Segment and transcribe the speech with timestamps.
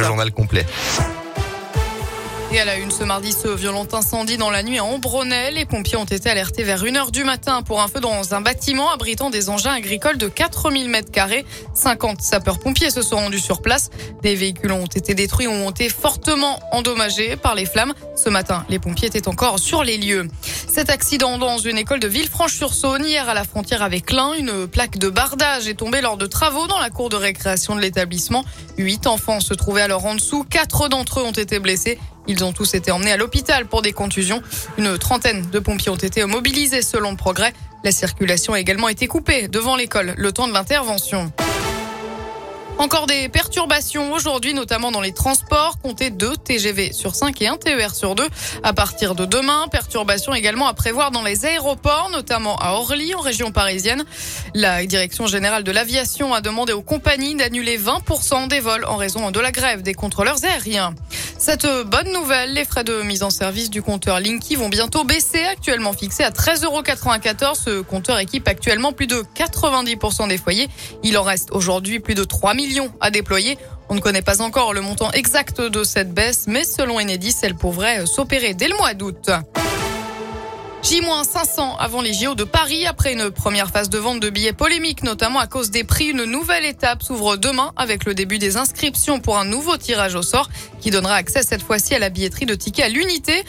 [0.00, 0.64] Le journal complet.
[2.52, 5.52] Et à la une ce mardi, ce violent incendie dans la nuit à Ambronay.
[5.52, 8.90] Les pompiers ont été alertés vers 1h du matin pour un feu dans un bâtiment
[8.90, 11.44] abritant des engins agricoles de 4000 mètres carrés.
[11.74, 13.90] 50 sapeurs-pompiers se sont rendus sur place.
[14.22, 17.94] Des véhicules ont été détruits ou ont été fortement endommagés par les flammes.
[18.16, 20.26] Ce matin, les pompiers étaient encore sur les lieux.
[20.42, 24.98] Cet accident dans une école de Villefranche-sur-Saône, hier à la frontière avec l'Ain, une plaque
[24.98, 28.44] de bardage est tombée lors de travaux dans la cour de récréation de l'établissement.
[28.76, 30.42] Huit enfants se trouvaient alors en dessous.
[30.42, 31.96] Quatre d'entre eux ont été blessés.
[32.30, 34.40] Ils ont tous été emmenés à l'hôpital pour des contusions.
[34.78, 37.52] Une trentaine de pompiers ont été mobilisés selon le progrès.
[37.82, 41.32] La circulation a également été coupée devant l'école le temps de l'intervention.
[42.80, 45.76] Encore des perturbations aujourd'hui, notamment dans les transports.
[45.82, 48.26] Comptez 2 TGV sur 5 et 1 TER sur 2
[48.62, 49.68] à partir de demain.
[49.70, 54.02] Perturbations également à prévoir dans les aéroports, notamment à Orly, en région parisienne.
[54.54, 59.30] La direction générale de l'aviation a demandé aux compagnies d'annuler 20% des vols en raison
[59.30, 60.94] de la grève des contrôleurs aériens.
[61.36, 65.42] Cette bonne nouvelle, les frais de mise en service du compteur Linky vont bientôt baisser,
[65.44, 67.54] actuellement fixé à 13,94 euros.
[67.54, 70.68] Ce compteur équipe actuellement plus de 90% des foyers.
[71.02, 72.69] Il en reste aujourd'hui plus de 3 millions
[73.00, 73.58] à déployer.
[73.88, 77.56] On ne connaît pas encore le montant exact de cette baisse, mais selon Enedis, elle
[77.56, 79.30] pourrait s'opérer dès le mois d'août.
[80.82, 82.86] J-500 avant les JO de Paris.
[82.86, 86.24] Après une première phase de vente de billets polémiques, notamment à cause des prix, une
[86.24, 90.48] nouvelle étape s'ouvre demain avec le début des inscriptions pour un nouveau tirage au sort
[90.80, 93.44] qui donnera accès cette fois-ci à la billetterie de tickets à l'unité.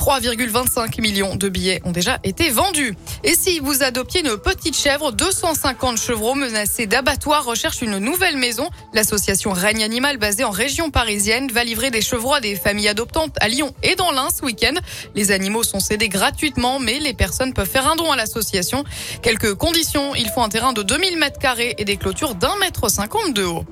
[0.00, 2.96] 3,25 millions de billets ont déjà été vendus.
[3.22, 8.70] Et si vous adoptiez une petite chèvre, 250 chevreaux menacés d'abattoir recherchent une nouvelle maison.
[8.94, 13.36] L'association Règne Animal, basée en région parisienne, va livrer des chevreaux à des familles adoptantes
[13.42, 14.72] à Lyon et dans l'Ain ce week-end.
[15.14, 18.84] Les animaux sont cédés gratuitement, mais les personnes peuvent faire un don à l'association.
[19.20, 22.90] Quelques conditions, il faut un terrain de 2000 mètres carrés et des clôtures d'un mètre
[22.90, 23.66] cinquante de haut.